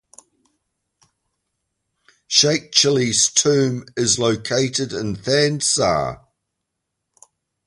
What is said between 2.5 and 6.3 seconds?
Chilli's Tomb is located in Thanesar.